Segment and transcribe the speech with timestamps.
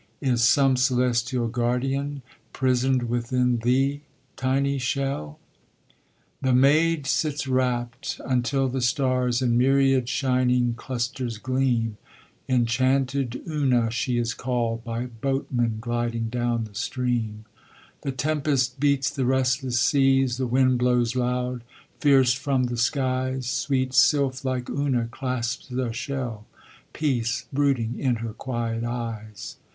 [0.19, 4.01] Is some celestial guardian Prisoned within thee,
[4.35, 5.37] tiny shell?
[6.41, 11.37] [Illustration: The Enchanted Shell] The maid sits rapt until the stars In myriad shining clusters
[11.37, 11.97] gleam;
[12.49, 17.45] "Enchanted Una," she is called By boatmen gliding down the stream.
[18.01, 21.63] The tempest beats the restless seas, The wind blows loud,
[21.99, 26.47] fierce from the skies; Sweet, sylph like Una clasps the shell,
[26.91, 29.57] Peace brooding in her quiet eyes.